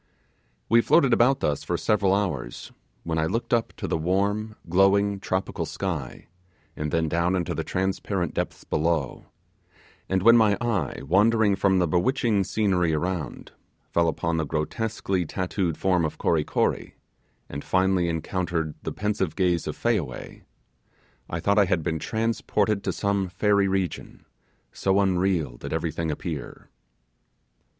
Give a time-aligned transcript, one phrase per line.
[0.67, 2.71] We floated about thus for several hours,
[3.03, 6.25] when I looked up to the warm, glowing, tropical sky,
[6.75, 9.27] and then down into the transparent depths below;
[10.09, 13.51] and when my eye, wandering from the bewitching scenery around,
[13.91, 16.95] fell upon the grotesquely tattooed form of Kory Kory,
[17.47, 20.41] and finally, encountered the pensive gaze of Fayaway,
[21.29, 24.25] I thought I had been transported to some fairy region,
[24.71, 26.71] so unreal did everything appear.